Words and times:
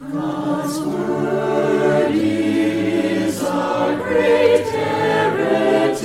God's 0.00 0.80
word 0.80 2.10
is 2.10 3.40
our 3.44 3.96
great 3.96 4.64
heritage 4.66 6.04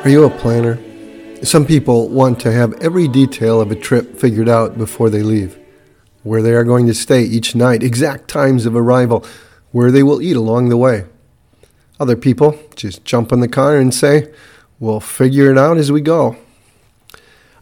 Are 0.05 0.11
you 0.11 0.25
a 0.25 0.31
planner? 0.31 0.81
Some 1.45 1.65
people 1.65 2.09
want 2.09 2.41
to 2.41 2.51
have 2.51 2.73
every 2.81 3.07
detail 3.07 3.61
of 3.61 3.71
a 3.71 3.77
trip 3.77 4.19
figured 4.19 4.49
out 4.49 4.77
before 4.77 5.11
they 5.11 5.23
leave. 5.23 5.61
Where 6.25 6.43
they 6.43 6.55
are 6.55 6.65
going 6.65 6.89
to 6.89 6.95
stay 6.95 7.23
each 7.23 7.55
night, 7.55 7.85
exact 7.85 8.27
times 8.27 8.67
of 8.67 8.75
arrival, 8.75 9.25
where 9.71 9.93
they 9.93 10.03
will 10.03 10.21
eat 10.21 10.35
along 10.35 10.71
the 10.71 10.77
way. 10.77 11.05
Other 12.01 12.17
people 12.17 12.59
just 12.75 13.05
jump 13.05 13.31
in 13.31 13.39
the 13.39 13.47
car 13.47 13.77
and 13.77 13.95
say, 13.95 14.33
We'll 14.83 14.99
figure 14.99 15.49
it 15.49 15.57
out 15.57 15.79
as 15.79 15.93
we 15.93 16.01
go. 16.01 16.37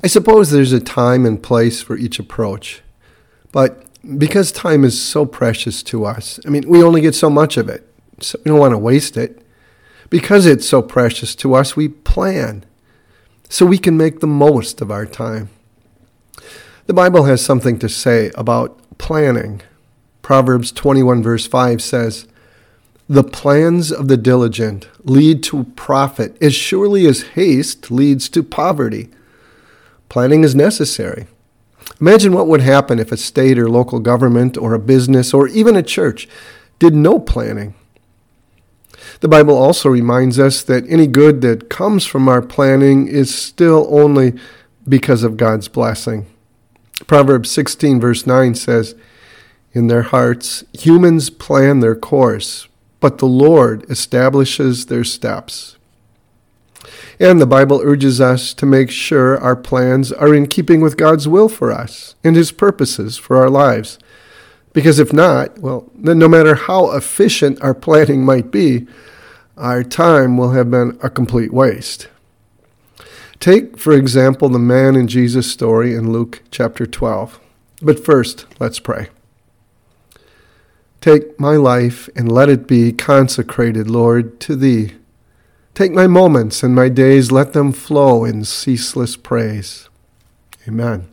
I 0.03 0.07
suppose 0.07 0.51
there's 0.51 0.73
a 0.73 0.81
time 0.81 1.27
and 1.27 1.43
place 1.43 1.83
for 1.83 1.95
each 1.99 2.19
approach. 2.19 2.81
But 3.53 3.85
because 4.17 4.51
time 4.51 4.85
is 4.85 4.99
so 4.99 5.27
precious 5.27 5.83
to 5.83 6.07
us, 6.07 6.41
I 6.47 6.49
mean, 6.49 6.67
we 6.67 6.83
only 6.83 7.03
get 7.03 7.15
so 7.15 7.29
much 7.29 7.59
of 7.59 7.69
it, 7.69 7.87
so 8.21 8.39
we 8.43 8.49
don't 8.49 8.59
want 8.59 8.73
to 8.73 8.79
waste 8.79 9.19
it. 9.19 9.47
Because 10.09 10.47
it's 10.47 10.67
so 10.67 10.81
precious 10.81 11.35
to 11.35 11.53
us, 11.53 11.77
we 11.77 11.89
plan 11.89 12.65
so 13.51 13.67
we 13.67 13.77
can 13.77 13.99
make 13.99 14.21
the 14.21 14.27
most 14.27 14.81
of 14.81 14.91
our 14.91 15.05
time. 15.05 15.51
The 16.87 16.95
Bible 16.95 17.25
has 17.25 17.45
something 17.45 17.79
to 17.81 17.89
say 17.91 18.31
about 18.35 18.81
planning. 18.97 19.61
Proverbs 20.23 20.73
21, 20.73 21.23
verse 21.23 21.47
5 21.47 21.83
says, 21.83 22.27
The 23.11 23.25
plans 23.25 23.91
of 23.91 24.07
the 24.07 24.17
diligent 24.17 24.89
lead 25.03 25.43
to 25.43 25.65
profit 25.65 26.41
as 26.41 26.55
surely 26.55 27.07
as 27.07 27.23
haste 27.35 27.91
leads 27.91 28.29
to 28.29 28.45
poverty. 28.45 29.11
Planning 30.09 30.45
is 30.45 30.55
necessary. 30.55 31.27
Imagine 32.01 32.33
what 32.33 32.47
would 32.47 32.61
happen 32.61 33.01
if 33.01 33.11
a 33.11 33.17
state 33.17 33.59
or 33.59 33.69
local 33.69 33.99
government 33.99 34.57
or 34.57 34.75
a 34.75 34.79
business 34.79 35.35
or 35.35 35.49
even 35.49 35.75
a 35.75 35.83
church 35.83 36.29
did 36.79 36.95
no 36.95 37.19
planning. 37.19 37.75
The 39.19 39.29
Bible 39.29 39.59
also 39.59 39.89
reminds 39.89 40.39
us 40.39 40.63
that 40.63 40.89
any 40.89 41.09
good 41.09 41.41
that 41.41 41.69
comes 41.69 42.07
from 42.07 42.29
our 42.29 42.41
planning 42.41 43.09
is 43.09 43.35
still 43.35 43.89
only 43.91 44.39
because 44.89 45.25
of 45.25 45.37
God's 45.37 45.67
blessing. 45.67 46.27
Proverbs 47.09 47.51
16, 47.51 47.99
verse 47.99 48.25
9 48.25 48.55
says, 48.55 48.95
In 49.73 49.89
their 49.89 50.03
hearts, 50.03 50.63
humans 50.73 51.29
plan 51.29 51.81
their 51.81 51.97
course, 51.97 52.69
but 53.01 53.19
the 53.19 53.27
Lord 53.27 53.89
establishes 53.91 54.87
their 54.87 55.05
steps. 55.05 55.77
And 57.19 57.41
the 57.41 57.47
Bible 57.47 57.81
urges 57.83 58.21
us 58.21 58.55
to 58.55 58.65
make 58.65 58.91
sure 58.91 59.39
our 59.39 59.57
plans 59.57 60.13
are 60.13 60.35
in 60.35 60.47
keeping 60.47 60.81
with 60.81 60.97
God's 60.97 61.29
will 61.29 61.49
for 61.49 61.71
us 61.71 62.15
and 62.25 62.37
His 62.37 62.53
purposes 62.53 63.19
for 63.19 63.37
our 63.37 63.51
lives. 63.51 63.99
Because 64.73 64.99
if 64.99 65.13
not, 65.13 65.59
well, 65.59 65.91
then 65.95 66.19
no 66.19 66.29
matter 66.29 66.55
how 66.55 66.93
efficient 66.93 67.61
our 67.61 67.75
planning 67.75 68.25
might 68.25 68.51
be, 68.51 68.87
our 69.57 69.83
time 69.83 70.39
will 70.39 70.53
have 70.53 70.71
been 70.71 70.99
a 71.03 71.11
complete 71.11 71.53
waste. 71.53 72.09
Take, 73.41 73.79
for 73.79 73.93
example, 73.93 74.49
the 74.49 74.59
man 74.59 74.97
in 74.97 75.09
Jesus' 75.09 75.51
story 75.51 75.95
in 75.95 76.13
Luke 76.13 76.43
chapter 76.51 76.87
12. 76.87 77.41
But 77.83 78.05
first, 78.05 78.47
let's 78.59 78.81
pray. 78.81 79.09
Take 81.01 81.41
my 81.41 81.57
life 81.57 82.11
and 82.15 82.31
let 82.31 82.51
it 82.51 82.67
be 82.67 82.93
consecrated, 82.93 83.89
Lord, 83.89 84.39
to 84.41 84.55
Thee. 84.55 84.95
Take 85.75 85.93
my 85.93 86.07
moments 86.07 86.63
and 86.63 86.75
my 86.75 86.91
days, 86.91 87.33
let 87.33 87.55
them 87.55 87.73
flow 87.73 88.25
in 88.25 88.45
ceaseless 88.45 89.17
praise. 89.17 89.89
Amen. 90.69 91.09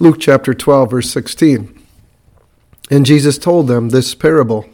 Luke 0.00 0.16
chapter 0.18 0.52
12, 0.52 0.90
verse 0.90 1.10
16. 1.10 1.80
And 2.90 3.06
Jesus 3.06 3.38
told 3.38 3.68
them 3.68 3.90
this 3.90 4.16
parable 4.16 4.68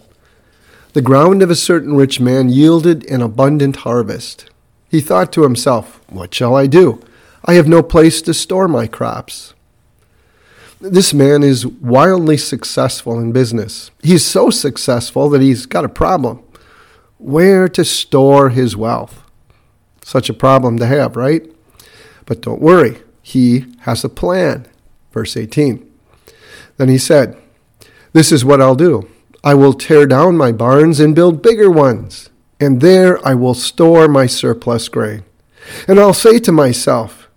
The 0.94 1.02
ground 1.02 1.42
of 1.42 1.50
a 1.50 1.54
certain 1.54 1.94
rich 1.94 2.18
man 2.18 2.48
yielded 2.48 3.04
an 3.10 3.20
abundant 3.20 3.76
harvest. 3.76 4.48
He 4.88 5.02
thought 5.02 5.32
to 5.32 5.42
himself, 5.42 6.00
What 6.08 6.32
shall 6.32 6.56
I 6.56 6.66
do? 6.66 7.02
I 7.44 7.54
have 7.54 7.68
no 7.68 7.82
place 7.82 8.22
to 8.22 8.32
store 8.32 8.68
my 8.68 8.86
crops. 8.86 9.52
This 10.80 11.14
man 11.14 11.42
is 11.42 11.66
wildly 11.66 12.36
successful 12.36 13.18
in 13.18 13.32
business. 13.32 13.90
He's 14.02 14.24
so 14.24 14.50
successful 14.50 15.30
that 15.30 15.40
he's 15.40 15.64
got 15.64 15.84
a 15.84 15.88
problem 15.88 16.42
where 17.18 17.66
to 17.68 17.84
store 17.84 18.50
his 18.50 18.76
wealth. 18.76 19.22
Such 20.04 20.28
a 20.28 20.34
problem 20.34 20.78
to 20.78 20.86
have, 20.86 21.16
right? 21.16 21.50
But 22.26 22.42
don't 22.42 22.60
worry, 22.60 22.98
he 23.22 23.64
has 23.80 24.04
a 24.04 24.08
plan. 24.08 24.66
Verse 25.12 25.36
18. 25.36 25.90
Then 26.76 26.88
he 26.88 26.98
said, 26.98 27.36
This 28.12 28.30
is 28.30 28.44
what 28.44 28.60
I'll 28.60 28.74
do 28.74 29.08
I 29.42 29.54
will 29.54 29.72
tear 29.72 30.06
down 30.06 30.36
my 30.36 30.52
barns 30.52 31.00
and 31.00 31.14
build 31.14 31.42
bigger 31.42 31.70
ones, 31.70 32.30
and 32.60 32.80
there 32.80 33.24
I 33.26 33.34
will 33.34 33.54
store 33.54 34.08
my 34.08 34.26
surplus 34.26 34.88
grain. 34.88 35.24
And 35.88 35.98
I'll 35.98 36.14
say 36.14 36.38
to 36.40 36.52
myself, 36.52 37.28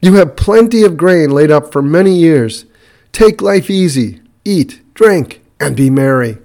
You 0.00 0.14
have 0.14 0.36
plenty 0.36 0.82
of 0.82 0.96
grain 0.96 1.30
laid 1.30 1.50
up 1.50 1.72
for 1.72 1.82
many 1.82 2.14
years. 2.14 2.66
Take 3.14 3.40
life 3.40 3.70
easy, 3.70 4.20
eat, 4.44 4.82
drink, 4.92 5.40
and 5.60 5.76
be 5.76 5.88
merry. 5.88 6.38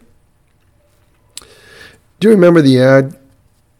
Do 2.19 2.27
you 2.27 2.29
remember 2.29 2.61
the 2.61 2.79
ad? 2.79 3.17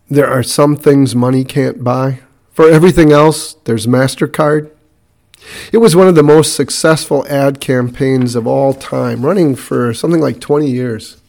There 0.10 0.28
are 0.28 0.42
some 0.42 0.76
things 0.76 1.16
money 1.16 1.44
can't 1.44 1.84
buy. 1.84 2.22
For 2.52 2.68
everything 2.68 3.12
else, 3.12 3.54
there's 3.66 3.86
MasterCard. 3.86 4.72
It 5.72 5.78
was 5.78 5.96
one 5.96 6.08
of 6.08 6.16
the 6.16 6.24
most 6.24 6.56
successful 6.56 7.28
ad 7.30 7.62
campaigns 7.62 8.34
of 8.34 8.48
all 8.48 8.74
time, 8.74 9.24
running 9.24 9.56
for 9.56 9.94
something 9.94 10.20
like 10.20 10.42
20 10.42 10.68
years. 10.68 11.22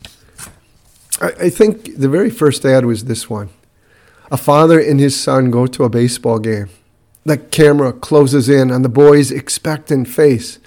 I, 1.20 1.32
I 1.38 1.50
think 1.50 1.98
the 1.98 2.08
very 2.08 2.30
first 2.30 2.64
ad 2.64 2.86
was 2.86 3.04
this 3.04 3.28
one 3.28 3.50
A 4.30 4.38
father 4.38 4.80
and 4.80 4.98
his 4.98 5.20
son 5.20 5.50
go 5.50 5.66
to 5.66 5.84
a 5.84 5.90
baseball 5.90 6.38
game. 6.38 6.70
The 7.24 7.36
camera 7.36 7.92
closes 7.92 8.48
in 8.48 8.70
on 8.70 8.80
the 8.80 8.88
boy's 8.88 9.30
expectant 9.30 10.08
face. 10.08 10.58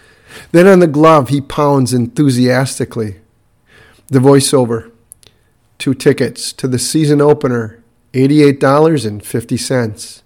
Then 0.51 0.67
on 0.67 0.79
the 0.79 0.87
glove, 0.87 1.29
he 1.29 1.41
pounds 1.41 1.93
enthusiastically. 1.93 3.19
The 4.07 4.19
voiceover 4.19 4.93
two 5.83 5.93
tickets 5.93 6.53
to 6.53 6.65
the 6.65 6.79
season 6.79 7.19
opener, 7.19 7.83
$88.50. 8.13 10.21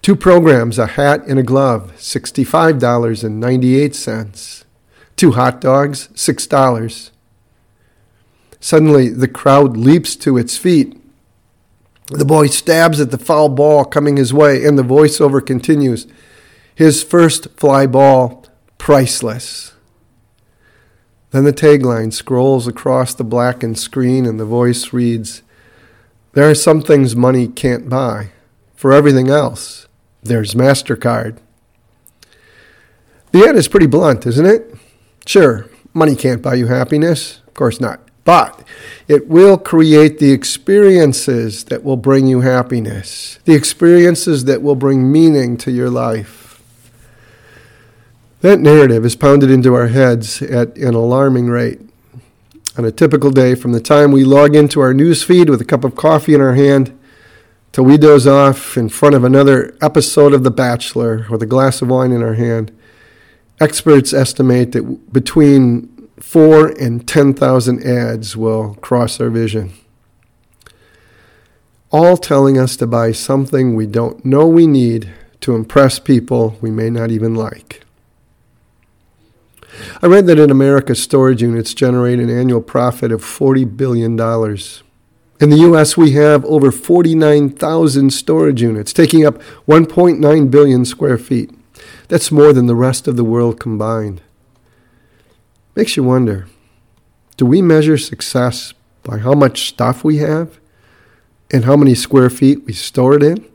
Two 0.00 0.16
programs, 0.16 0.78
a 0.78 0.86
hat 0.86 1.22
and 1.26 1.38
a 1.38 1.42
glove, 1.42 1.92
$65.98. 1.98 4.64
Two 5.16 5.32
hot 5.32 5.60
dogs, 5.60 6.08
$6. 6.14 7.10
Suddenly, 8.58 9.10
the 9.10 9.28
crowd 9.28 9.76
leaps 9.76 10.16
to 10.16 10.38
its 10.38 10.56
feet. 10.56 10.98
The 12.06 12.24
boy 12.24 12.46
stabs 12.46 13.00
at 13.00 13.10
the 13.10 13.18
foul 13.18 13.50
ball 13.50 13.84
coming 13.84 14.16
his 14.16 14.32
way, 14.32 14.64
and 14.64 14.78
the 14.78 14.82
voiceover 14.82 15.44
continues. 15.44 16.06
His 16.74 17.02
first 17.02 17.48
fly 17.58 17.86
ball, 17.86 18.46
priceless. 18.80 19.74
Then 21.30 21.44
the 21.44 21.52
tagline 21.52 22.12
scrolls 22.12 22.66
across 22.66 23.14
the 23.14 23.22
blackened 23.22 23.78
screen, 23.78 24.24
and 24.24 24.40
the 24.40 24.46
voice 24.46 24.92
reads 24.92 25.42
There 26.32 26.48
are 26.48 26.54
some 26.54 26.80
things 26.80 27.14
money 27.14 27.46
can't 27.46 27.88
buy. 27.88 28.30
For 28.74 28.92
everything 28.92 29.28
else, 29.28 29.86
there's 30.22 30.54
MasterCard. 30.54 31.36
The 33.32 33.46
end 33.46 33.58
is 33.58 33.68
pretty 33.68 33.86
blunt, 33.86 34.26
isn't 34.26 34.46
it? 34.46 34.74
Sure, 35.26 35.68
money 35.92 36.16
can't 36.16 36.42
buy 36.42 36.54
you 36.54 36.66
happiness. 36.68 37.42
Of 37.46 37.54
course 37.54 37.80
not. 37.80 38.00
But 38.24 38.66
it 39.06 39.28
will 39.28 39.58
create 39.58 40.18
the 40.18 40.32
experiences 40.32 41.64
that 41.64 41.84
will 41.84 41.98
bring 41.98 42.26
you 42.26 42.40
happiness, 42.40 43.38
the 43.44 43.54
experiences 43.54 44.46
that 44.46 44.62
will 44.62 44.74
bring 44.74 45.12
meaning 45.12 45.58
to 45.58 45.70
your 45.70 45.90
life. 45.90 46.39
That 48.40 48.58
narrative 48.58 49.04
is 49.04 49.16
pounded 49.16 49.50
into 49.50 49.74
our 49.74 49.88
heads 49.88 50.40
at 50.40 50.74
an 50.78 50.94
alarming 50.94 51.48
rate. 51.48 51.78
On 52.78 52.86
a 52.86 52.90
typical 52.90 53.30
day, 53.30 53.54
from 53.54 53.72
the 53.72 53.80
time 53.80 54.12
we 54.12 54.24
log 54.24 54.56
into 54.56 54.80
our 54.80 54.94
news 54.94 55.22
feed 55.22 55.50
with 55.50 55.60
a 55.60 55.64
cup 55.66 55.84
of 55.84 55.94
coffee 55.94 56.32
in 56.32 56.40
our 56.40 56.54
hand 56.54 56.98
till 57.72 57.84
we 57.84 57.98
doze 57.98 58.26
off 58.26 58.78
in 58.78 58.88
front 58.88 59.14
of 59.14 59.24
another 59.24 59.76
episode 59.82 60.32
of 60.32 60.42
The 60.42 60.50
Bachelor 60.50 61.26
with 61.28 61.42
a 61.42 61.46
glass 61.46 61.82
of 61.82 61.88
wine 61.88 62.12
in 62.12 62.22
our 62.22 62.32
hand, 62.32 62.74
experts 63.60 64.14
estimate 64.14 64.72
that 64.72 65.12
between 65.12 66.08
four 66.18 66.68
and 66.68 67.06
10,000 67.06 67.84
ads 67.84 68.38
will 68.38 68.74
cross 68.76 69.20
our 69.20 69.28
vision. 69.28 69.74
All 71.90 72.16
telling 72.16 72.56
us 72.56 72.74
to 72.78 72.86
buy 72.86 73.12
something 73.12 73.74
we 73.74 73.86
don't 73.86 74.24
know 74.24 74.46
we 74.46 74.66
need 74.66 75.12
to 75.40 75.54
impress 75.54 75.98
people 75.98 76.56
we 76.62 76.70
may 76.70 76.88
not 76.88 77.10
even 77.10 77.34
like. 77.34 77.84
I 80.02 80.06
read 80.06 80.26
that 80.26 80.38
in 80.38 80.50
America, 80.50 80.94
storage 80.94 81.42
units 81.42 81.74
generate 81.74 82.18
an 82.18 82.30
annual 82.30 82.60
profit 82.60 83.12
of 83.12 83.22
$40 83.22 83.76
billion. 83.76 84.12
In 85.40 85.48
the 85.50 85.64
U.S., 85.68 85.96
we 85.96 86.12
have 86.12 86.44
over 86.44 86.70
49,000 86.70 88.10
storage 88.12 88.62
units, 88.62 88.92
taking 88.92 89.24
up 89.24 89.40
1.9 89.66 90.50
billion 90.50 90.84
square 90.84 91.18
feet. 91.18 91.50
That's 92.08 92.30
more 92.30 92.52
than 92.52 92.66
the 92.66 92.74
rest 92.74 93.08
of 93.08 93.16
the 93.16 93.24
world 93.24 93.58
combined. 93.58 94.20
Makes 95.74 95.96
you 95.96 96.04
wonder 96.04 96.46
do 97.36 97.46
we 97.46 97.62
measure 97.62 97.96
success 97.96 98.74
by 99.02 99.16
how 99.16 99.32
much 99.32 99.68
stuff 99.68 100.04
we 100.04 100.18
have 100.18 100.60
and 101.50 101.64
how 101.64 101.74
many 101.74 101.94
square 101.94 102.28
feet 102.28 102.66
we 102.66 102.74
store 102.74 103.14
it 103.14 103.22
in? 103.22 103.46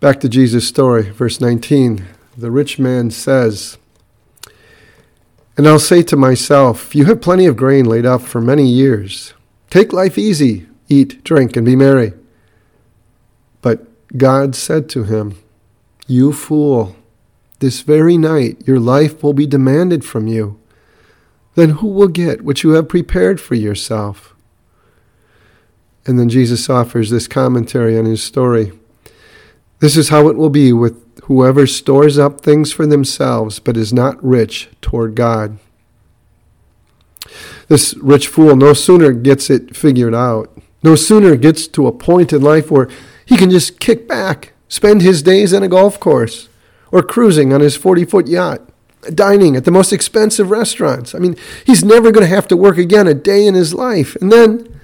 Back 0.00 0.18
to 0.20 0.28
Jesus' 0.28 0.66
story, 0.66 1.10
verse 1.10 1.40
19. 1.40 2.04
The 2.36 2.50
rich 2.50 2.78
man 2.78 3.12
says, 3.12 3.78
And 5.58 5.66
I'll 5.66 5.80
say 5.80 6.04
to 6.04 6.16
myself, 6.16 6.94
You 6.94 7.06
have 7.06 7.20
plenty 7.20 7.44
of 7.46 7.56
grain 7.56 7.84
laid 7.84 8.06
up 8.06 8.22
for 8.22 8.40
many 8.40 8.68
years. 8.68 9.34
Take 9.70 9.92
life 9.92 10.16
easy, 10.16 10.68
eat, 10.88 11.24
drink, 11.24 11.56
and 11.56 11.66
be 11.66 11.74
merry. 11.74 12.12
But 13.60 13.84
God 14.16 14.54
said 14.54 14.88
to 14.90 15.02
him, 15.02 15.36
You 16.06 16.32
fool, 16.32 16.94
this 17.58 17.80
very 17.80 18.16
night 18.16 18.62
your 18.68 18.78
life 18.78 19.20
will 19.20 19.32
be 19.32 19.48
demanded 19.48 20.04
from 20.04 20.28
you. 20.28 20.60
Then 21.56 21.70
who 21.70 21.88
will 21.88 22.06
get 22.06 22.42
what 22.42 22.62
you 22.62 22.70
have 22.70 22.88
prepared 22.88 23.40
for 23.40 23.56
yourself? 23.56 24.36
And 26.06 26.20
then 26.20 26.28
Jesus 26.28 26.70
offers 26.70 27.10
this 27.10 27.26
commentary 27.26 27.98
on 27.98 28.04
his 28.04 28.22
story. 28.22 28.70
This 29.80 29.96
is 29.96 30.08
how 30.08 30.28
it 30.28 30.36
will 30.36 30.50
be 30.50 30.72
with 30.72 31.07
whoever 31.28 31.66
stores 31.66 32.18
up 32.18 32.40
things 32.40 32.72
for 32.72 32.86
themselves 32.86 33.58
but 33.58 33.76
is 33.76 33.92
not 33.92 34.22
rich 34.24 34.68
toward 34.80 35.14
God. 35.14 35.58
This 37.68 37.94
rich 37.98 38.26
fool 38.26 38.56
no 38.56 38.72
sooner 38.72 39.12
gets 39.12 39.50
it 39.50 39.76
figured 39.76 40.14
out, 40.14 40.50
no 40.82 40.94
sooner 40.94 41.36
gets 41.36 41.68
to 41.68 41.86
a 41.86 41.92
point 41.92 42.32
in 42.32 42.40
life 42.40 42.70
where 42.70 42.88
he 43.26 43.36
can 43.36 43.50
just 43.50 43.78
kick 43.78 44.08
back, 44.08 44.54
spend 44.68 45.02
his 45.02 45.22
days 45.22 45.52
in 45.52 45.62
a 45.62 45.68
golf 45.68 46.00
course, 46.00 46.48
or 46.90 47.02
cruising 47.02 47.52
on 47.52 47.60
his 47.60 47.76
40 47.76 48.06
foot 48.06 48.26
yacht, 48.26 48.62
dining 49.12 49.54
at 49.54 49.66
the 49.66 49.70
most 49.70 49.92
expensive 49.92 50.48
restaurants. 50.48 51.14
I 51.14 51.18
mean, 51.18 51.36
he's 51.66 51.84
never 51.84 52.10
going 52.10 52.26
to 52.26 52.34
have 52.34 52.48
to 52.48 52.56
work 52.56 52.78
again 52.78 53.06
a 53.06 53.12
day 53.12 53.44
in 53.44 53.52
his 53.52 53.74
life. 53.74 54.16
And 54.16 54.32
then 54.32 54.80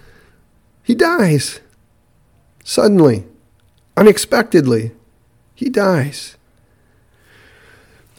he 0.82 0.94
dies. 0.94 1.60
Suddenly, 2.64 3.24
unexpectedly, 3.96 4.92
he 5.54 5.68
dies. 5.68 6.36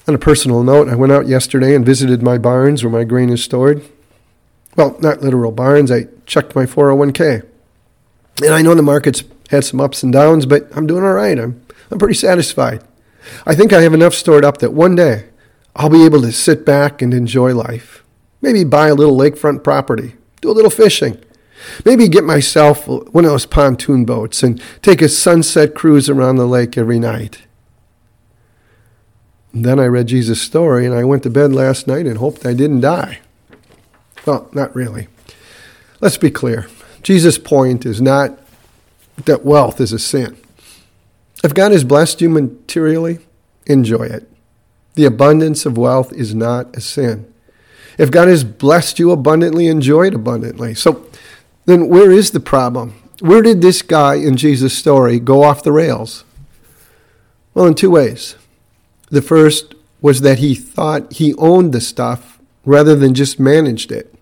On 0.08 0.14
a 0.14 0.20
personal 0.20 0.64
note, 0.64 0.88
I 0.88 0.96
went 0.96 1.12
out 1.12 1.28
yesterday 1.28 1.76
and 1.76 1.86
visited 1.86 2.22
my 2.22 2.38
barns 2.38 2.84
where 2.84 2.92
my 2.92 3.04
grain 3.04 3.30
is 3.30 3.44
stored. 3.44 3.84
Well, 4.76 4.98
not 5.00 5.22
literal 5.22 5.52
barns. 5.52 5.92
I 5.92 6.08
checked 6.26 6.56
my 6.56 6.66
401k. 6.66 7.46
And 8.44 8.54
I 8.54 8.62
know 8.62 8.76
the 8.76 8.84
market's 8.84 9.24
had 9.50 9.64
some 9.64 9.80
ups 9.80 10.04
and 10.04 10.12
downs, 10.12 10.46
but 10.46 10.68
I'm 10.76 10.86
doing 10.86 11.04
all 11.04 11.14
right. 11.14 11.40
I'm, 11.40 11.66
I'm 11.90 11.98
pretty 11.98 12.16
satisfied. 12.16 12.84
I 13.46 13.56
think 13.56 13.74
I 13.74 13.82
have 13.82 13.94
enough 13.94 14.14
stored 14.14 14.46
up 14.46 14.60
that 14.60 14.74
one 14.74 14.96
day 14.96 15.30
I'll 15.76 15.90
be 15.90 16.06
able 16.06 16.22
to 16.22 16.32
sit 16.32 16.66
back 16.66 17.02
and 17.02 17.14
enjoy 17.14 17.54
life. 17.54 18.04
Maybe 18.42 18.64
buy 18.64 18.90
a 18.90 18.96
little 18.96 19.18
lakefront 19.18 19.64
property, 19.64 20.16
do 20.42 20.52
a 20.52 20.54
little 20.54 20.70
fishing. 20.70 21.18
Maybe 21.84 22.08
get 22.08 22.24
myself 22.24 22.88
one 22.88 23.26
of 23.26 23.32
those 23.32 23.46
pontoon 23.46 24.06
boats 24.06 24.44
and 24.44 24.62
take 24.82 25.02
a 25.02 25.10
sunset 25.10 25.76
cruise 25.76 26.10
around 26.10 26.36
the 26.36 26.46
lake 26.46 26.78
every 26.78 27.00
night. 27.00 27.44
Then 29.54 29.80
I 29.80 29.86
read 29.86 30.08
Jesus' 30.08 30.42
story 30.42 30.86
and 30.86 30.94
I 30.94 31.06
went 31.06 31.24
to 31.24 31.30
bed 31.30 31.54
last 31.54 31.88
night 31.88 32.06
and 32.06 32.18
hoped 32.18 32.46
I 32.46 32.54
didn't 32.54 32.82
die. 32.82 33.20
Well, 34.26 34.50
not 34.52 34.76
really. 34.76 35.08
Let's 36.02 36.18
be 36.18 36.30
clear. 36.32 36.68
Jesus' 37.04 37.38
point 37.38 37.86
is 37.86 38.02
not 38.02 38.38
that 39.24 39.46
wealth 39.46 39.80
is 39.80 39.94
a 39.94 40.00
sin. 40.00 40.38
If 41.44 41.54
God 41.54 41.72
has 41.72 41.84
blessed 41.84 42.22
you 42.22 42.30
materially, 42.30 43.20
enjoy 43.66 44.04
it. 44.04 44.30
The 44.96 45.06
abundance 45.06 45.66
of 45.66 45.78
wealth 45.78 46.12
is 46.12 46.34
not 46.34 46.76
a 46.76 46.82
sin. 46.82 47.32
If 47.98 48.12
God 48.12 48.28
has 48.28 48.44
blessed 48.44 49.00
you 49.00 49.12
abundantly, 49.12 49.68
enjoy 49.68 50.08
it 50.08 50.14
abundantly. 50.14 50.74
So 50.74 51.06
then 51.66 51.88
where 51.88 52.12
is 52.12 52.32
the 52.32 52.40
problem? 52.40 52.94
Where 53.20 53.42
did 53.42 53.62
this 53.62 53.82
guy 53.82 54.16
in 54.16 54.38
Jesus' 54.38 54.78
story 54.78 55.20
go 55.20 55.44
off 55.44 55.64
the 55.64 55.72
rails? 55.72 56.24
Well, 57.54 57.66
in 57.66 57.76
two 57.76 57.92
ways. 57.92 58.36
The 59.10 59.22
first 59.22 59.76
was 60.02 60.22
that 60.22 60.40
he 60.40 60.56
thought 60.56 61.14
he 61.14 61.34
owned 61.36 61.74
the 61.74 61.82
stuff 61.82 62.40
rather 62.66 62.96
than 62.96 63.14
just 63.14 63.40
managed 63.40 63.92
it. 63.92 64.14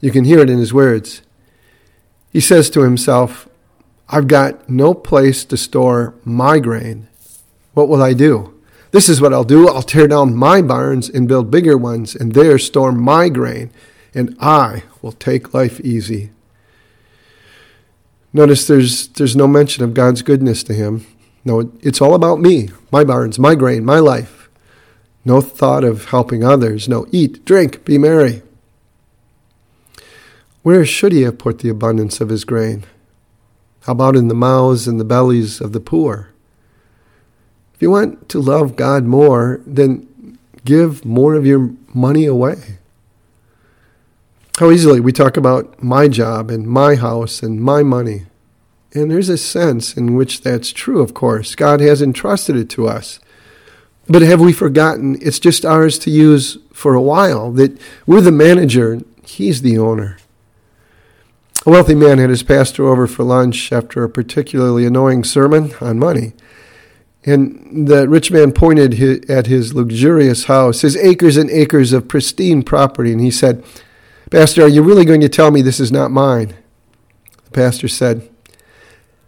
You 0.00 0.10
can 0.10 0.24
hear 0.24 0.40
it 0.40 0.50
in 0.50 0.58
his 0.58 0.72
words. 0.72 1.22
He 2.32 2.40
says 2.40 2.70
to 2.70 2.82
himself, 2.82 3.48
I've 4.08 4.26
got 4.26 4.68
no 4.68 4.94
place 4.94 5.44
to 5.44 5.56
store 5.56 6.14
my 6.24 6.58
grain. 6.58 7.08
What 7.74 7.88
will 7.88 8.02
I 8.02 8.14
do? 8.14 8.54
This 8.92 9.08
is 9.08 9.20
what 9.20 9.32
I'll 9.32 9.44
do. 9.44 9.68
I'll 9.68 9.82
tear 9.82 10.08
down 10.08 10.34
my 10.34 10.62
barns 10.62 11.08
and 11.08 11.28
build 11.28 11.50
bigger 11.50 11.76
ones, 11.78 12.16
and 12.16 12.32
there 12.32 12.58
store 12.58 12.90
my 12.90 13.28
grain, 13.28 13.70
and 14.14 14.36
I 14.40 14.82
will 15.00 15.12
take 15.12 15.54
life 15.54 15.80
easy. 15.80 16.30
Notice 18.32 18.66
there's, 18.66 19.08
there's 19.08 19.36
no 19.36 19.48
mention 19.48 19.82
of 19.82 19.94
God's 19.94 20.22
goodness 20.22 20.62
to 20.64 20.74
him. 20.74 21.06
No, 21.44 21.72
it's 21.80 22.00
all 22.00 22.14
about 22.14 22.40
me, 22.40 22.70
my 22.92 23.02
barns, 23.02 23.38
my 23.38 23.54
grain, 23.54 23.84
my 23.84 23.98
life. 23.98 24.48
No 25.24 25.40
thought 25.40 25.84
of 25.84 26.06
helping 26.06 26.44
others. 26.44 26.88
No, 26.88 27.06
eat, 27.10 27.44
drink, 27.44 27.84
be 27.84 27.98
merry. 27.98 28.42
Where 30.62 30.84
should 30.84 31.12
he 31.12 31.22
have 31.22 31.38
put 31.38 31.60
the 31.60 31.68
abundance 31.68 32.20
of 32.20 32.28
his 32.28 32.44
grain? 32.44 32.84
How 33.84 33.92
about 33.92 34.16
in 34.16 34.28
the 34.28 34.34
mouths 34.34 34.86
and 34.86 35.00
the 35.00 35.04
bellies 35.04 35.60
of 35.60 35.72
the 35.72 35.80
poor? 35.80 36.28
If 37.74 37.82
you 37.82 37.90
want 37.90 38.28
to 38.28 38.40
love 38.40 38.76
God 38.76 39.04
more, 39.04 39.62
then 39.66 40.38
give 40.64 41.04
more 41.04 41.34
of 41.34 41.46
your 41.46 41.70
money 41.94 42.26
away. 42.26 42.78
How 44.60 44.70
easily 44.70 45.00
we 45.00 45.10
talk 45.10 45.38
about 45.38 45.82
my 45.82 46.06
job 46.06 46.50
and 46.50 46.66
my 46.66 46.94
house 46.94 47.42
and 47.42 47.62
my 47.62 47.82
money. 47.82 48.26
And 48.92 49.10
there's 49.10 49.30
a 49.30 49.38
sense 49.38 49.96
in 49.96 50.14
which 50.14 50.42
that's 50.42 50.70
true, 50.70 51.00
of 51.00 51.14
course. 51.14 51.54
God 51.54 51.80
has 51.80 52.02
entrusted 52.02 52.56
it 52.56 52.68
to 52.72 52.86
us. 52.86 53.20
But 54.06 54.20
have 54.20 54.38
we 54.38 54.52
forgotten 54.52 55.16
it's 55.22 55.38
just 55.38 55.64
ours 55.64 55.98
to 56.00 56.10
use 56.10 56.58
for 56.74 56.92
a 56.92 57.00
while, 57.00 57.50
that 57.52 57.80
we're 58.04 58.20
the 58.20 58.32
manager, 58.32 59.00
He's 59.24 59.62
the 59.62 59.78
owner? 59.78 60.18
A 61.64 61.70
wealthy 61.70 61.94
man 61.94 62.18
had 62.18 62.28
his 62.28 62.42
pastor 62.42 62.86
over 62.86 63.06
for 63.06 63.24
lunch 63.24 63.72
after 63.72 64.04
a 64.04 64.10
particularly 64.10 64.84
annoying 64.84 65.24
sermon 65.24 65.72
on 65.80 65.98
money. 65.98 66.34
And 67.24 67.88
the 67.88 68.06
rich 68.06 68.30
man 68.30 68.52
pointed 68.52 69.30
at 69.30 69.46
his 69.46 69.72
luxurious 69.72 70.44
house, 70.44 70.82
his 70.82 70.98
acres 70.98 71.38
and 71.38 71.48
acres 71.48 71.94
of 71.94 72.08
pristine 72.08 72.62
property, 72.62 73.12
and 73.12 73.22
he 73.22 73.30
said, 73.30 73.64
Pastor, 74.30 74.62
are 74.62 74.68
you 74.68 74.82
really 74.82 75.04
going 75.04 75.20
to 75.22 75.28
tell 75.28 75.50
me 75.50 75.60
this 75.60 75.80
is 75.80 75.90
not 75.90 76.12
mine? 76.12 76.54
The 77.46 77.50
pastor 77.50 77.88
said, 77.88 78.30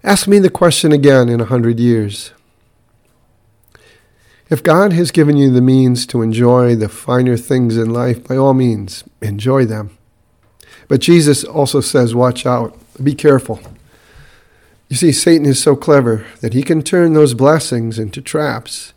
Ask 0.04 0.28
me 0.28 0.38
the 0.38 0.48
question 0.48 0.92
again 0.92 1.28
in 1.28 1.40
a 1.40 1.44
hundred 1.44 1.80
years. 1.80 2.32
If 4.48 4.62
God 4.62 4.92
has 4.92 5.10
given 5.10 5.36
you 5.36 5.50
the 5.50 5.60
means 5.60 6.06
to 6.06 6.22
enjoy 6.22 6.76
the 6.76 6.88
finer 6.88 7.36
things 7.36 7.76
in 7.76 7.92
life, 7.92 8.22
by 8.28 8.36
all 8.36 8.54
means, 8.54 9.02
enjoy 9.20 9.64
them. 9.64 9.96
But 10.86 11.00
Jesus 11.00 11.42
also 11.42 11.80
says, 11.80 12.14
watch 12.14 12.46
out, 12.46 12.76
be 13.02 13.14
careful. 13.14 13.60
You 14.88 14.96
see, 14.96 15.10
Satan 15.10 15.46
is 15.46 15.60
so 15.60 15.74
clever 15.74 16.26
that 16.42 16.52
he 16.52 16.62
can 16.62 16.82
turn 16.82 17.14
those 17.14 17.34
blessings 17.34 17.98
into 17.98 18.20
traps 18.20 18.92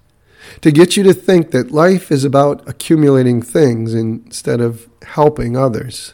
to 0.62 0.72
get 0.72 0.98
you 0.98 1.04
to 1.04 1.14
think 1.14 1.52
that 1.52 1.72
life 1.72 2.12
is 2.12 2.24
about 2.24 2.68
accumulating 2.68 3.42
things 3.42 3.94
instead 3.94 4.62
of 4.62 4.88
helping 5.04 5.56
others. 5.56 6.14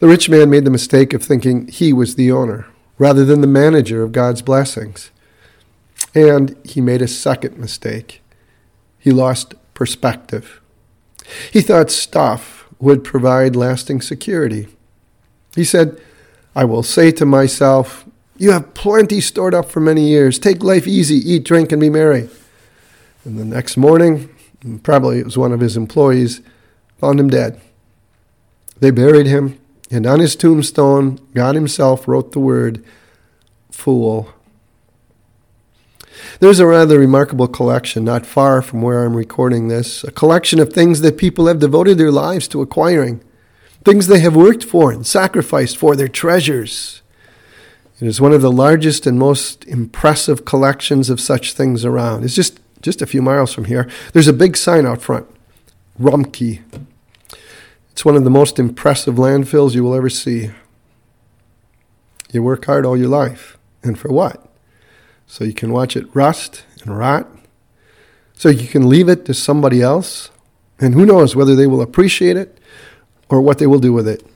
The 0.00 0.08
rich 0.08 0.28
man 0.28 0.50
made 0.50 0.64
the 0.64 0.70
mistake 0.70 1.12
of 1.12 1.22
thinking 1.22 1.68
he 1.68 1.92
was 1.92 2.14
the 2.14 2.30
owner 2.30 2.66
rather 2.98 3.24
than 3.24 3.40
the 3.40 3.46
manager 3.46 4.02
of 4.02 4.12
God's 4.12 4.42
blessings. 4.42 5.10
And 6.14 6.56
he 6.64 6.80
made 6.80 7.02
a 7.02 7.08
second 7.08 7.58
mistake. 7.58 8.22
He 8.98 9.10
lost 9.10 9.54
perspective. 9.74 10.60
He 11.52 11.60
thought 11.60 11.90
stuff 11.90 12.68
would 12.78 13.02
provide 13.02 13.56
lasting 13.56 14.00
security. 14.00 14.68
He 15.54 15.64
said, 15.64 16.00
I 16.54 16.64
will 16.64 16.82
say 16.82 17.10
to 17.12 17.26
myself, 17.26 18.04
You 18.36 18.52
have 18.52 18.74
plenty 18.74 19.20
stored 19.20 19.54
up 19.54 19.70
for 19.70 19.80
many 19.80 20.08
years. 20.08 20.38
Take 20.38 20.62
life 20.62 20.86
easy, 20.86 21.16
eat, 21.16 21.44
drink, 21.44 21.72
and 21.72 21.80
be 21.80 21.90
merry. 21.90 22.28
And 23.24 23.38
the 23.38 23.44
next 23.44 23.76
morning, 23.76 24.28
probably 24.82 25.18
it 25.18 25.24
was 25.24 25.38
one 25.38 25.52
of 25.52 25.60
his 25.60 25.76
employees, 25.76 26.40
found 26.98 27.18
him 27.18 27.28
dead. 27.28 27.60
They 28.80 28.90
buried 28.90 29.26
him, 29.26 29.58
and 29.90 30.06
on 30.06 30.20
his 30.20 30.36
tombstone, 30.36 31.20
God 31.34 31.54
Himself 31.54 32.06
wrote 32.06 32.32
the 32.32 32.40
word, 32.40 32.84
Fool. 33.70 34.32
There's 36.40 36.58
a 36.58 36.66
rather 36.66 36.98
remarkable 36.98 37.48
collection 37.48 38.04
not 38.04 38.26
far 38.26 38.62
from 38.62 38.82
where 38.82 39.04
I'm 39.04 39.16
recording 39.16 39.68
this, 39.68 40.04
a 40.04 40.10
collection 40.10 40.58
of 40.58 40.72
things 40.72 41.00
that 41.00 41.18
people 41.18 41.46
have 41.46 41.58
devoted 41.58 41.98
their 41.98 42.12
lives 42.12 42.48
to 42.48 42.62
acquiring 42.62 43.20
things 43.84 44.06
they 44.06 44.20
have 44.20 44.34
worked 44.34 44.64
for 44.64 44.90
and 44.90 45.06
sacrificed 45.06 45.76
for, 45.76 45.94
their 45.94 46.08
treasures. 46.08 47.02
It 48.00 48.06
is 48.06 48.20
one 48.20 48.32
of 48.32 48.42
the 48.42 48.50
largest 48.50 49.06
and 49.06 49.18
most 49.18 49.64
impressive 49.66 50.44
collections 50.44 51.10
of 51.10 51.20
such 51.20 51.52
things 51.52 51.84
around. 51.84 52.24
It's 52.24 52.34
just, 52.34 52.60
just 52.84 53.00
a 53.00 53.06
few 53.06 53.22
miles 53.22 53.52
from 53.52 53.64
here. 53.64 53.88
There's 54.12 54.28
a 54.28 54.32
big 54.32 54.56
sign 54.56 54.84
out 54.86 55.00
front 55.00 55.26
Rumpke. 55.98 56.62
It's 57.90 58.04
one 58.04 58.14
of 58.14 58.24
the 58.24 58.30
most 58.30 58.58
impressive 58.58 59.14
landfills 59.14 59.74
you 59.74 59.82
will 59.82 59.94
ever 59.94 60.10
see. 60.10 60.50
You 62.30 62.42
work 62.42 62.66
hard 62.66 62.84
all 62.84 62.96
your 62.96 63.08
life. 63.08 63.56
And 63.82 63.98
for 63.98 64.12
what? 64.12 64.46
So 65.26 65.44
you 65.44 65.54
can 65.54 65.72
watch 65.72 65.96
it 65.96 66.06
rust 66.14 66.64
and 66.82 66.98
rot. 66.98 67.28
So 68.34 68.48
you 68.48 68.66
can 68.66 68.88
leave 68.88 69.08
it 69.08 69.24
to 69.26 69.34
somebody 69.34 69.80
else. 69.80 70.30
And 70.78 70.94
who 70.94 71.06
knows 71.06 71.34
whether 71.34 71.54
they 71.54 71.66
will 71.66 71.80
appreciate 71.80 72.36
it 72.36 72.58
or 73.30 73.40
what 73.40 73.58
they 73.58 73.66
will 73.66 73.78
do 73.78 73.92
with 73.92 74.08
it. 74.08 74.26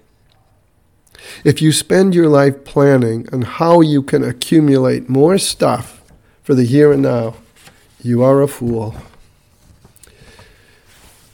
If 1.45 1.61
you 1.61 1.73
spend 1.73 2.15
your 2.15 2.29
life 2.29 2.65
planning 2.65 3.29
on 3.33 3.43
how 3.43 3.81
you 3.81 4.03
can 4.03 4.23
accumulate 4.23 5.09
more 5.09 5.37
stuff 5.37 6.01
for 6.43 6.55
the 6.55 6.65
here 6.65 6.93
and 6.93 7.03
now, 7.03 7.35
you 8.03 8.23
are 8.23 8.41
a 8.43 8.49
fool. 8.49 8.95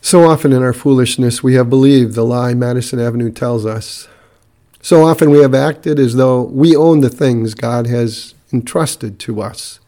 So 0.01 0.25
often 0.25 0.53
in 0.53 0.63
our 0.63 0.73
foolishness, 0.73 1.43
we 1.43 1.55
have 1.55 1.71
believed 1.71 2.15
the 2.15 2.25
lie 2.25 2.55
Madison 2.55 3.01
Avenue 3.01 3.31
tells 3.31 3.67
us. 3.67 4.09
So 4.81 5.05
often 5.05 5.31
we 5.31 5.39
have 5.39 5.55
acted 5.55 5.99
as 5.99 6.15
though 6.17 6.43
we 6.43 6.77
own 6.77 7.01
the 7.01 7.11
things 7.11 7.55
God 7.55 7.87
has 7.87 8.35
entrusted 8.53 9.19
to 9.21 9.41
us. 9.41 9.81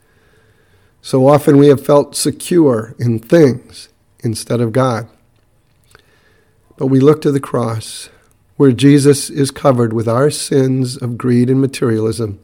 So 1.02 1.28
often 1.28 1.58
we 1.58 1.68
have 1.68 1.84
felt 1.84 2.16
secure 2.16 2.94
in 2.98 3.18
things 3.18 3.88
instead 4.20 4.60
of 4.60 4.72
God. 4.72 5.08
But 6.76 6.88
we 6.88 6.98
look 7.00 7.22
to 7.22 7.32
the 7.32 7.40
cross, 7.40 8.08
where 8.56 8.72
Jesus 8.72 9.30
is 9.30 9.50
covered 9.50 9.92
with 9.92 10.08
our 10.08 10.30
sins 10.30 10.96
of 10.96 11.16
greed 11.16 11.48
and 11.48 11.60
materialism, 11.60 12.38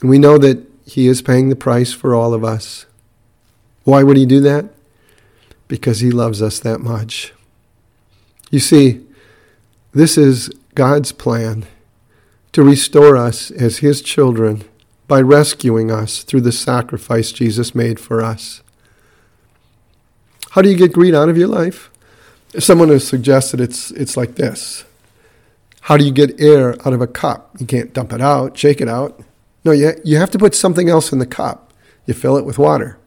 and 0.00 0.10
we 0.10 0.18
know 0.18 0.38
that 0.38 0.64
He 0.84 1.06
is 1.06 1.22
paying 1.22 1.48
the 1.48 1.56
price 1.56 1.92
for 1.92 2.14
all 2.14 2.32
of 2.32 2.44
us. 2.44 2.86
Why 3.86 4.02
would 4.02 4.16
He 4.16 4.26
do 4.26 4.40
that? 4.40 4.66
Because 5.68 6.00
He 6.00 6.10
loves 6.10 6.42
us 6.42 6.58
that 6.58 6.80
much. 6.80 7.32
You 8.50 8.58
see, 8.58 9.06
this 9.94 10.18
is 10.18 10.50
God's 10.74 11.12
plan 11.12 11.66
to 12.50 12.64
restore 12.64 13.16
us 13.16 13.52
as 13.52 13.78
His 13.78 14.02
children 14.02 14.64
by 15.06 15.20
rescuing 15.20 15.92
us 15.92 16.24
through 16.24 16.40
the 16.40 16.50
sacrifice 16.50 17.30
Jesus 17.30 17.76
made 17.76 18.00
for 18.00 18.22
us. 18.22 18.60
How 20.50 20.62
do 20.62 20.68
you 20.68 20.76
get 20.76 20.92
greed 20.92 21.14
out 21.14 21.28
of 21.28 21.38
your 21.38 21.48
life? 21.48 21.88
Someone 22.58 22.88
has 22.88 23.06
suggested 23.06 23.60
it's, 23.60 23.92
it's 23.92 24.16
like 24.16 24.34
this. 24.34 24.84
How 25.82 25.96
do 25.96 26.04
you 26.04 26.10
get 26.10 26.40
air 26.40 26.70
out 26.84 26.92
of 26.92 27.00
a 27.00 27.06
cup? 27.06 27.54
You 27.60 27.66
can't 27.66 27.92
dump 27.92 28.12
it 28.12 28.20
out, 28.20 28.58
shake 28.58 28.80
it 28.80 28.88
out. 28.88 29.22
No, 29.64 29.70
you, 29.70 29.92
you 30.02 30.16
have 30.16 30.32
to 30.32 30.38
put 30.38 30.56
something 30.56 30.88
else 30.88 31.12
in 31.12 31.20
the 31.20 31.26
cup. 31.26 31.72
You 32.04 32.14
fill 32.14 32.36
it 32.36 32.44
with 32.44 32.58
water. 32.58 32.98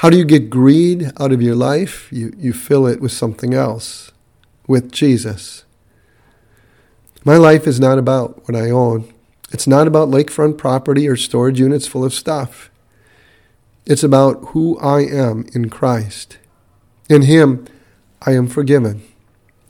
How 0.00 0.08
do 0.08 0.16
you 0.16 0.24
get 0.24 0.48
greed 0.48 1.12
out 1.20 1.30
of 1.30 1.42
your 1.42 1.54
life? 1.54 2.10
You, 2.10 2.32
you 2.38 2.54
fill 2.54 2.86
it 2.86 3.02
with 3.02 3.12
something 3.12 3.52
else, 3.52 4.12
with 4.66 4.90
Jesus. 4.90 5.66
My 7.22 7.36
life 7.36 7.66
is 7.66 7.78
not 7.78 7.98
about 7.98 8.48
what 8.48 8.56
I 8.56 8.70
own. 8.70 9.12
It's 9.50 9.66
not 9.66 9.86
about 9.86 10.08
lakefront 10.08 10.56
property 10.56 11.06
or 11.06 11.16
storage 11.16 11.60
units 11.60 11.86
full 11.86 12.02
of 12.02 12.14
stuff. 12.14 12.70
It's 13.84 14.02
about 14.02 14.42
who 14.52 14.78
I 14.78 15.02
am 15.02 15.44
in 15.52 15.68
Christ. 15.68 16.38
In 17.10 17.20
Him, 17.20 17.66
I 18.22 18.32
am 18.32 18.46
forgiven. 18.46 19.02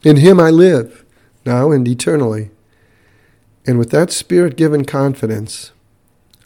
In 0.04 0.18
Him 0.18 0.38
I 0.38 0.50
live, 0.50 1.04
now 1.44 1.72
and 1.72 1.88
eternally. 1.88 2.52
And 3.66 3.80
with 3.80 3.90
that 3.90 4.12
spirit 4.12 4.56
given 4.56 4.84
confidence, 4.84 5.72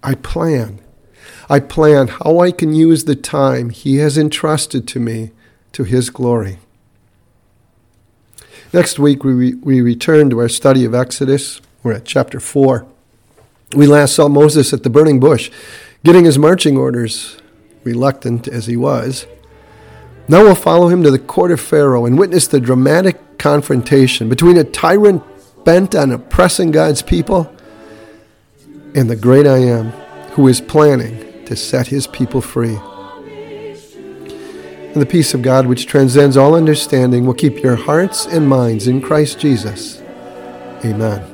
I 0.03 0.14
plan. 0.14 0.81
I 1.48 1.60
plan 1.60 2.08
how 2.08 2.40
I 2.40 2.50
can 2.50 2.74
use 2.74 3.04
the 3.04 3.16
time 3.16 3.70
He 3.70 3.96
has 3.96 4.16
entrusted 4.16 4.88
to 4.88 5.00
me 5.00 5.30
to 5.72 5.84
His 5.84 6.10
glory. 6.10 6.58
Next 8.72 8.98
week, 8.98 9.22
we, 9.22 9.54
we 9.54 9.80
return 9.80 10.30
to 10.30 10.40
our 10.40 10.48
study 10.48 10.84
of 10.84 10.94
Exodus. 10.94 11.60
We're 11.82 11.92
at 11.92 12.04
chapter 12.04 12.40
4. 12.40 12.86
We 13.76 13.86
last 13.86 14.14
saw 14.14 14.28
Moses 14.28 14.72
at 14.72 14.82
the 14.82 14.90
burning 14.90 15.20
bush, 15.20 15.50
getting 16.02 16.24
his 16.24 16.38
marching 16.38 16.76
orders, 16.76 17.36
reluctant 17.84 18.48
as 18.48 18.66
he 18.66 18.76
was. 18.76 19.26
Now 20.26 20.42
we'll 20.42 20.54
follow 20.54 20.88
him 20.88 21.02
to 21.02 21.10
the 21.10 21.18
court 21.18 21.50
of 21.50 21.60
Pharaoh 21.60 22.06
and 22.06 22.18
witness 22.18 22.46
the 22.46 22.60
dramatic 22.60 23.38
confrontation 23.38 24.28
between 24.28 24.56
a 24.56 24.64
tyrant 24.64 25.22
bent 25.64 25.94
on 25.94 26.10
oppressing 26.10 26.70
God's 26.70 27.02
people 27.02 27.54
and 28.94 29.10
the 29.10 29.16
great 29.16 29.46
I 29.46 29.58
am 29.58 29.90
who 30.32 30.48
is 30.48 30.60
planning 30.60 31.24
to 31.46 31.56
set 31.56 31.88
his 31.88 32.06
people 32.06 32.40
free. 32.40 32.78
And 34.94 35.02
the 35.02 35.06
peace 35.06 35.34
of 35.34 35.42
God, 35.42 35.66
which 35.66 35.86
transcends 35.86 36.36
all 36.36 36.54
understanding, 36.54 37.26
will 37.26 37.34
keep 37.34 37.62
your 37.62 37.76
hearts 37.76 38.26
and 38.26 38.48
minds 38.48 38.86
in 38.86 39.00
Christ 39.00 39.40
Jesus. 39.40 40.00
Amen. 40.84 41.34